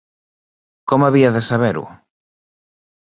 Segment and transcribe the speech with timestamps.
[0.93, 1.85] Com havia de saber-ho?